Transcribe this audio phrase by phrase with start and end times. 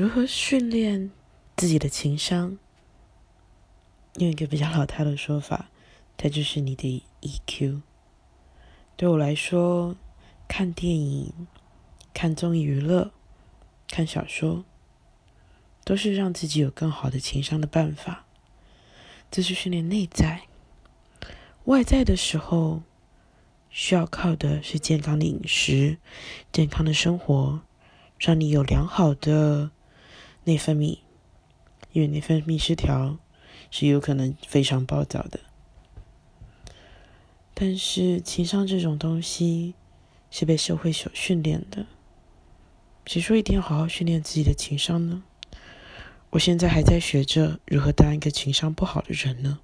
[0.00, 1.10] 如何训练
[1.58, 2.56] 自己的情商？
[4.14, 5.68] 用一个比较老套的说法，
[6.16, 7.82] 它就是你的 EQ。
[8.96, 9.94] 对我来说，
[10.48, 11.46] 看电影、
[12.14, 13.10] 看综艺娱乐、
[13.88, 14.64] 看小说，
[15.84, 18.24] 都是让自己有更好的情商的办法。
[19.30, 20.44] 这是训练内在，
[21.64, 22.80] 外在的时候，
[23.68, 25.98] 需要靠的是健康的饮食、
[26.50, 27.60] 健康的生活，
[28.18, 29.72] 让你有良好的
[30.44, 30.98] 内分泌，
[31.92, 33.18] 因为内分泌失调
[33.70, 35.40] 是有可能非常暴躁的。
[37.54, 39.74] 但是情商这种东西
[40.30, 41.86] 是被社会所训练的，
[43.06, 45.22] 谁说一定要好好训练自己的情商呢？
[46.30, 49.58] 我现在还在学着如何当一个情商不好的人呢。